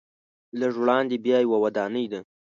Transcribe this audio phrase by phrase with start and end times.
[0.59, 2.19] لږ وړاندې بیا یوه ودانۍ ده.